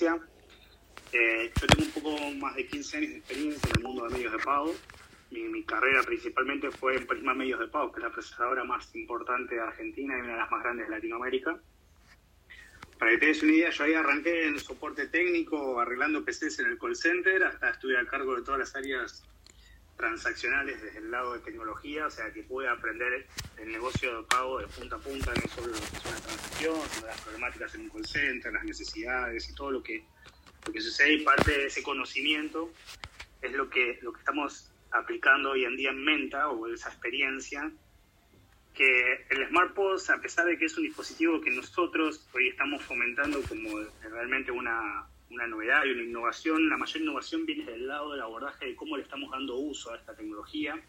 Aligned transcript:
Eh, 0.00 1.52
yo 1.60 1.66
tengo 1.66 1.84
un 1.84 1.90
poco 1.90 2.30
más 2.36 2.54
de 2.54 2.66
15 2.66 2.96
años 2.98 3.10
de 3.10 3.16
experiencia 3.18 3.70
en 3.70 3.76
el 3.78 3.82
mundo 3.82 4.04
de 4.04 4.10
medios 4.10 4.32
de 4.32 4.38
pago. 4.38 4.74
Mi, 5.30 5.42
mi 5.42 5.64
carrera 5.64 6.02
principalmente 6.04 6.70
fue 6.70 6.96
en 6.96 7.06
Prisma 7.06 7.34
Medios 7.34 7.58
de 7.58 7.68
Pago, 7.68 7.90
que 7.92 8.00
es 8.00 8.04
la 8.04 8.12
procesadora 8.12 8.64
más 8.64 8.94
importante 8.94 9.56
de 9.56 9.60
Argentina 9.60 10.16
y 10.16 10.20
una 10.20 10.32
de 10.32 10.38
las 10.38 10.50
más 10.50 10.62
grandes 10.62 10.86
de 10.88 10.94
Latinoamérica. 10.94 11.58
Para 12.98 13.12
que 13.12 13.18
te 13.18 13.26
des 13.26 13.42
una 13.42 13.52
idea, 13.52 13.70
yo 13.70 13.84
ahí 13.84 13.94
arranqué 13.94 14.46
en 14.46 14.58
soporte 14.58 15.06
técnico, 15.06 15.80
arreglando 15.80 16.24
PCs 16.24 16.60
en 16.60 16.66
el 16.66 16.78
call 16.78 16.96
center, 16.96 17.44
hasta 17.44 17.70
estuve 17.70 17.98
a 17.98 18.06
cargo 18.06 18.36
de 18.36 18.42
todas 18.42 18.60
las 18.60 18.76
áreas 18.76 19.24
transaccionales 19.98 20.80
desde 20.80 20.98
el 20.98 21.10
lado 21.10 21.34
de 21.34 21.40
tecnología, 21.40 22.06
o 22.06 22.10
sea 22.10 22.32
que 22.32 22.42
pude 22.44 22.68
aprender 22.68 23.26
el 23.58 23.72
negocio 23.72 24.18
de 24.18 24.28
pago 24.28 24.60
de 24.60 24.66
punta 24.68 24.96
a 24.96 24.98
punta, 25.00 25.32
no 25.34 25.48
solo 25.54 25.66
lo 25.66 25.78
que 25.78 25.96
es 25.96 26.06
una 26.06 26.16
transacción, 26.16 26.78
las 27.04 27.20
problemáticas 27.20 27.74
en 27.74 27.80
un 27.82 27.88
call 27.90 28.06
center, 28.06 28.52
las 28.52 28.64
necesidades 28.64 29.50
y 29.50 29.54
todo 29.54 29.72
lo 29.72 29.82
que, 29.82 30.04
lo 30.66 30.72
que 30.72 30.80
sucede 30.80 31.14
y 31.14 31.24
parte 31.24 31.50
de 31.50 31.66
ese 31.66 31.82
conocimiento 31.82 32.72
es 33.42 33.52
lo 33.52 33.68
que, 33.68 33.98
lo 34.00 34.12
que 34.12 34.20
estamos 34.20 34.70
aplicando 34.92 35.50
hoy 35.50 35.64
en 35.64 35.76
día 35.76 35.90
en 35.90 36.04
Menta 36.04 36.48
o 36.48 36.72
esa 36.72 36.88
experiencia 36.88 37.70
que 38.74 39.26
el 39.30 39.48
Smart 39.48 39.74
POS, 39.74 40.10
a 40.10 40.20
pesar 40.20 40.46
de 40.46 40.56
que 40.56 40.66
es 40.66 40.76
un 40.76 40.84
dispositivo 40.84 41.40
que 41.40 41.50
nosotros 41.50 42.24
hoy 42.32 42.48
estamos 42.48 42.82
fomentando 42.84 43.42
como 43.42 43.80
realmente 44.08 44.52
una, 44.52 45.08
una 45.30 45.46
novedad 45.46 45.84
y 45.84 45.90
una 45.90 46.02
innovación, 46.02 46.68
la 46.68 46.76
mayor 46.76 47.02
innovación 47.02 47.46
viene 47.46 47.64
del 47.64 47.86
lado 47.86 48.12
del 48.12 48.22
abordaje 48.22 48.66
de 48.66 48.76
cómo 48.76 48.96
le 48.96 49.02
estamos 49.02 49.30
dando 49.30 49.56
uso 49.56 49.92
a 49.92 49.96
esta 49.96 50.14
tecnología, 50.14 50.80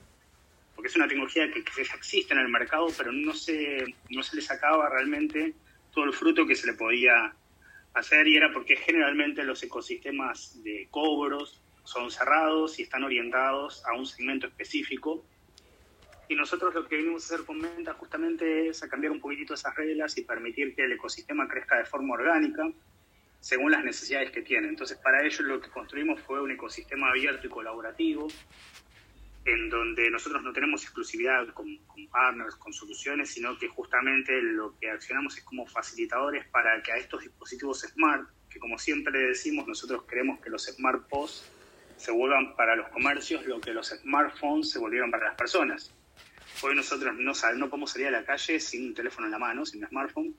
porque 0.76 0.88
es 0.88 0.96
una 0.96 1.08
tecnología 1.08 1.52
que, 1.52 1.64
ya 1.64 1.94
existe 1.96 2.34
en 2.34 2.40
el 2.40 2.50
mercado, 2.50 2.88
pero 2.98 3.12
no 3.12 3.34
se, 3.34 3.84
no 4.10 4.24
se 4.24 4.36
le 4.36 4.42
sacaba 4.42 4.90
realmente 4.90 5.54
todo 5.94 6.06
el 6.06 6.14
fruto 6.14 6.46
que 6.46 6.56
se 6.56 6.68
le 6.68 6.74
podía 6.74 7.34
hacer 7.94 8.28
y 8.28 8.38
era 8.38 8.52
porque 8.54 8.76
generalmente 8.76 9.44
los 9.44 9.62
ecosistemas 9.64 10.64
de 10.64 10.88
cobros 10.92 11.62
son 11.84 12.12
cerrados 12.12 12.80
y 12.80 12.84
están 12.84 13.04
orientados 13.04 13.84
a 13.86 13.94
un 13.94 14.06
segmento 14.06 14.48
específico. 14.48 15.26
Y 16.28 16.36
nosotros 16.36 16.76
lo 16.76 16.88
que 16.88 16.98
venimos 16.98 17.24
a 17.24 17.34
hacer 17.34 17.46
con 17.46 17.58
Menta 17.58 17.96
justamente 17.96 18.70
es 18.70 18.84
a 18.84 18.88
cambiar 18.88 19.12
un 19.12 19.20
poquitito 19.20 19.56
esas 19.56 19.76
reglas 19.76 20.16
y 20.18 20.22
permitir 20.22 20.76
que 20.76 20.84
el 20.84 20.92
ecosistema 20.92 21.48
crezca 21.48 21.78
de 21.78 21.86
forma 21.86 22.14
orgánica 22.14 22.72
según 23.40 23.72
las 23.72 23.84
necesidades 23.84 24.32
que 24.32 24.42
tiene. 24.42 24.68
Entonces, 24.68 24.98
para 24.98 25.26
ello 25.26 25.44
lo 25.44 25.62
que 25.62 25.70
construimos 25.70 26.22
fue 26.22 26.42
un 26.42 26.52
ecosistema 26.52 27.10
abierto 27.10 27.48
y 27.48 27.50
colaborativo, 27.50 28.28
en 29.46 29.70
donde 29.70 30.10
nosotros 30.12 30.44
no 30.44 30.52
tenemos 30.52 30.84
exclusividad 30.84 31.48
con, 31.54 31.78
con, 31.88 32.08
partners, 32.08 32.56
con 32.56 32.74
soluciones, 32.74 33.30
sino 33.30 33.58
que 33.58 33.68
justamente 33.68 34.42
lo 34.42 34.78
que 34.78 34.92
accionamos 34.92 35.38
es 35.38 35.44
como 35.44 35.66
facilitadores 35.66 36.48
para 36.50 36.82
que 36.84 36.92
a 36.92 36.98
estos 36.98 37.22
dispositivos 37.22 37.82
smart, 37.82 38.30
que 38.50 38.60
como 38.60 38.78
siempre 38.78 39.18
decimos, 39.20 39.68
nosotros 39.68 40.04
queremos 40.04 40.40
que 40.42 40.50
los 40.50 40.66
smart 40.66 41.08
POS 41.08 41.50
se 42.00 42.12
vuelvan 42.12 42.56
para 42.56 42.76
los 42.78 42.88
comercios 42.90 43.46
lo 43.46 43.60
que 43.60 43.74
los 43.74 43.90
smartphones 43.90 44.72
se 44.72 44.80
volvieron 44.80 45.12
para 45.12 45.26
las 45.26 45.36
personas. 45.36 45.94
Hoy 46.62 46.74
nosotros 46.74 47.14
no, 47.16 47.34
no 47.56 47.70
podemos 47.70 47.92
salir 47.92 48.08
a 48.08 48.12
la 48.12 48.24
calle 48.24 48.60
sin 48.60 48.88
un 48.88 48.94
teléfono 48.94 49.28
en 49.28 49.32
la 49.32 49.40
mano, 49.40 49.66
sin 49.66 49.84
un 49.84 49.90
smartphone, 49.90 50.36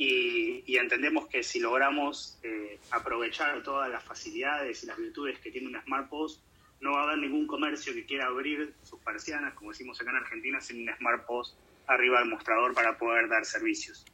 y, 0.00 0.76
entendemos 0.76 1.26
que 1.26 1.42
si 1.42 1.58
logramos 1.58 2.38
eh, 2.44 2.78
aprovechar 2.92 3.64
todas 3.64 3.90
las 3.90 4.04
facilidades 4.04 4.84
y 4.84 4.86
las 4.86 4.96
virtudes 4.96 5.40
que 5.40 5.50
tiene 5.50 5.66
un 5.66 5.82
Smart 5.82 6.08
POS, 6.08 6.40
no 6.80 6.92
va 6.92 7.00
a 7.00 7.02
haber 7.02 7.18
ningún 7.18 7.48
comercio 7.48 7.92
que 7.92 8.06
quiera 8.06 8.26
abrir 8.26 8.74
sus 8.84 9.00
persianas, 9.00 9.54
como 9.54 9.72
decimos 9.72 10.00
acá 10.00 10.10
en 10.10 10.18
Argentina, 10.18 10.60
sin 10.60 10.88
un 10.88 10.96
Smart 10.96 11.26
POS 11.26 11.56
arriba 11.88 12.20
del 12.20 12.28
mostrador 12.28 12.74
para 12.74 12.96
poder 12.96 13.28
dar 13.28 13.44
servicios. 13.44 14.06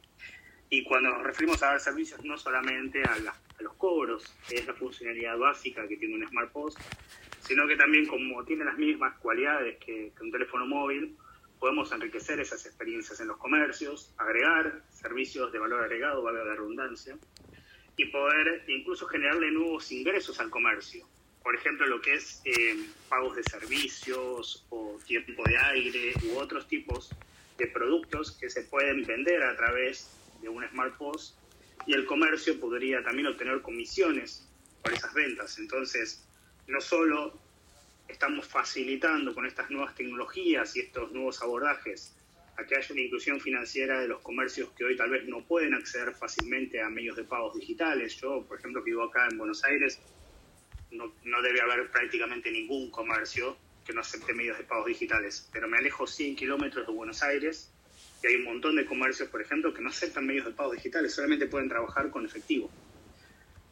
Y 0.71 0.83
cuando 0.83 1.11
nos 1.11 1.21
referimos 1.21 1.61
a 1.61 1.67
dar 1.67 1.79
servicios, 1.79 2.23
no 2.25 2.35
solamente 2.35 3.03
a, 3.03 3.17
los 3.59 3.73
cobros, 3.75 4.35
que 4.49 4.55
es 4.55 4.65
la 4.65 4.73
funcionalidad 4.73 5.37
básica 5.37 5.87
que 5.87 5.97
tiene 5.97 6.15
un 6.15 6.27
Smart 6.27 6.51
POS, 6.51 6.75
sino 7.41 7.67
que 7.67 7.75
también 7.75 8.07
como 8.07 8.43
tiene 8.43 8.65
las 8.65 8.77
mismas 8.77 9.15
cualidades 9.19 9.77
que 9.77 10.11
un 10.19 10.31
teléfono 10.31 10.65
móvil, 10.65 11.15
podemos 11.59 11.91
enriquecer 11.91 12.39
esas 12.39 12.65
experiencias 12.65 13.19
en 13.19 13.27
los 13.27 13.37
comercios, 13.37 14.13
agregar 14.17 14.83
servicios 14.91 15.51
de 15.51 15.59
valor 15.59 15.83
agregado, 15.83 16.21
valga 16.21 16.43
la 16.43 16.55
redundancia, 16.55 17.17
y 17.97 18.05
poder 18.05 18.63
incluso 18.67 19.07
generarle 19.07 19.51
nuevos 19.51 19.91
ingresos 19.91 20.39
al 20.39 20.49
comercio. 20.49 21.07
Por 21.43 21.55
ejemplo, 21.55 21.85
lo 21.87 22.01
que 22.01 22.15
es 22.15 22.41
eh, 22.45 22.75
pagos 23.07 23.35
de 23.35 23.43
servicios 23.43 24.65
o 24.69 24.97
tiempo 25.05 25.43
de 25.45 25.57
aire 25.57 26.13
u 26.23 26.37
otros 26.37 26.67
tipos 26.67 27.11
de 27.57 27.67
productos 27.67 28.31
que 28.31 28.49
se 28.49 28.63
pueden 28.63 29.05
vender 29.05 29.43
a 29.43 29.55
través 29.55 30.09
de 30.41 30.49
un 30.49 30.67
Smart 30.67 30.97
POS 30.97 31.37
y 31.85 31.93
el 31.93 32.05
comercio 32.05 32.59
podría 32.59 33.03
también 33.03 33.27
obtener 33.27 33.61
comisiones 33.61 34.49
por 34.81 34.93
esas 34.93 35.13
ventas. 35.13 35.57
Entonces, 35.59 36.27
no 36.67 36.81
solo 36.81 37.39
estamos 38.07 38.47
facilitando 38.47 39.33
con 39.33 39.45
estas 39.45 39.69
nuevas 39.69 39.95
tecnologías 39.95 40.75
y 40.75 40.81
estos 40.81 41.11
nuevos 41.11 41.41
abordajes 41.41 42.15
a 42.57 42.65
que 42.65 42.75
haya 42.75 42.87
una 42.91 43.01
inclusión 43.01 43.39
financiera 43.41 43.99
de 43.99 44.07
los 44.07 44.21
comercios 44.21 44.71
que 44.71 44.85
hoy 44.85 44.95
tal 44.95 45.09
vez 45.09 45.25
no 45.27 45.43
pueden 45.45 45.73
acceder 45.73 46.13
fácilmente 46.13 46.81
a 46.81 46.89
medios 46.89 47.17
de 47.17 47.25
pagos 47.25 47.55
digitales. 47.55 48.15
Yo, 48.21 48.45
por 48.47 48.59
ejemplo, 48.59 48.83
que 48.83 48.91
vivo 48.91 49.03
acá 49.03 49.27
en 49.29 49.37
Buenos 49.37 49.63
Aires, 49.65 49.99
no, 50.91 51.13
no 51.23 51.41
debe 51.41 51.61
haber 51.61 51.91
prácticamente 51.91 52.49
ningún 52.51 52.89
comercio 52.89 53.57
que 53.85 53.93
no 53.93 54.01
acepte 54.01 54.33
medios 54.33 54.57
de 54.57 54.63
pagos 54.63 54.85
digitales, 54.85 55.49
pero 55.51 55.67
me 55.67 55.77
alejo 55.77 56.07
100 56.07 56.35
kilómetros 56.35 56.87
de 56.87 56.93
Buenos 56.93 57.21
Aires 57.23 57.71
y 58.23 58.27
hay 58.27 58.35
un 58.35 58.45
montón 58.45 58.77
de 58.77 58.85
comercios, 58.85 59.29
por 59.29 59.41
ejemplo, 59.41 59.73
que 59.73 59.81
no 59.81 59.89
aceptan 59.89 60.25
medios 60.25 60.45
de 60.45 60.51
pagos 60.51 60.75
digitales, 60.75 61.13
solamente 61.13 61.47
pueden 61.47 61.67
trabajar 61.67 62.09
con 62.09 62.25
efectivo 62.25 62.71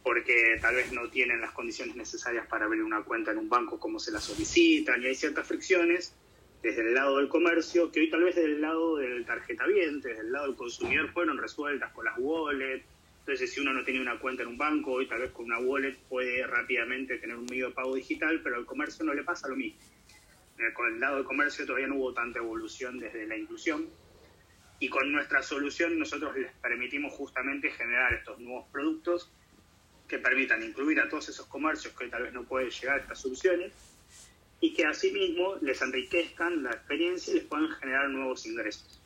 porque 0.03 0.57
tal 0.61 0.75
vez 0.75 0.91
no 0.91 1.09
tienen 1.09 1.39
las 1.39 1.51
condiciones 1.51 1.95
necesarias 1.95 2.45
para 2.47 2.65
abrir 2.65 2.83
una 2.83 3.03
cuenta 3.03 3.31
en 3.31 3.37
un 3.37 3.49
banco 3.49 3.79
como 3.79 3.99
se 3.99 4.11
la 4.11 4.19
solicitan 4.19 5.01
y 5.01 5.07
hay 5.07 5.15
ciertas 5.15 5.47
fricciones 5.47 6.13
desde 6.63 6.81
el 6.81 6.93
lado 6.93 7.17
del 7.17 7.27
comercio 7.27 7.91
que 7.91 7.99
hoy 7.99 8.09
tal 8.09 8.23
vez 8.23 8.35
desde 8.35 8.53
el 8.53 8.61
lado 8.61 8.97
del 8.97 9.25
tarjetaviente, 9.25 10.09
desde 10.09 10.21
el 10.21 10.31
lado 10.31 10.47
del 10.47 10.55
consumidor 10.55 11.11
fueron 11.11 11.37
resueltas 11.37 11.91
con 11.91 12.05
las 12.05 12.15
wallets. 12.17 12.85
Entonces, 13.19 13.53
si 13.53 13.59
uno 13.59 13.73
no 13.73 13.83
tiene 13.83 14.01
una 14.01 14.17
cuenta 14.17 14.43
en 14.43 14.49
un 14.49 14.57
banco, 14.57 14.93
hoy 14.93 15.07
tal 15.07 15.19
vez 15.19 15.31
con 15.31 15.45
una 15.45 15.59
wallet 15.59 15.97
puede 16.09 16.45
rápidamente 16.47 17.17
tener 17.17 17.35
un 17.35 17.45
medio 17.45 17.67
de 17.67 17.73
pago 17.73 17.95
digital, 17.95 18.41
pero 18.43 18.55
al 18.57 18.65
comercio 18.65 19.05
no 19.05 19.13
le 19.13 19.23
pasa 19.23 19.47
lo 19.47 19.55
mismo. 19.55 19.79
Con 20.73 20.93
el 20.93 20.99
lado 20.99 21.17
del 21.17 21.25
comercio 21.25 21.65
todavía 21.65 21.87
no 21.87 21.95
hubo 21.95 22.13
tanta 22.13 22.39
evolución 22.39 22.97
desde 22.97 23.25
la 23.27 23.37
inclusión. 23.37 23.89
Y 24.79 24.87
con 24.87 25.11
nuestra 25.11 25.41
solución 25.41 25.99
nosotros 25.99 26.35
les 26.37 26.51
permitimos 26.53 27.13
justamente 27.13 27.71
generar 27.71 28.13
estos 28.13 28.39
nuevos 28.39 28.67
productos 28.71 29.31
que 30.13 30.19
permitan 30.19 30.61
incluir 30.61 30.99
a 30.99 31.09
todos 31.09 31.27
esos 31.29 31.47
comercios 31.47 31.91
que 31.97 32.07
tal 32.07 32.21
vez 32.21 32.33
no 32.33 32.43
pueden 32.43 32.69
llegar 32.69 32.99
a 32.99 33.01
estas 33.01 33.19
soluciones 33.19 33.71
y 34.61 34.71
que 34.71 34.85
asimismo 34.85 35.55
les 35.61 35.81
enriquezcan 35.81 36.61
la 36.61 36.69
experiencia 36.69 37.31
y 37.31 37.37
les 37.37 37.45
puedan 37.45 37.67
generar 37.71 38.09
nuevos 38.09 38.45
ingresos. 38.45 39.01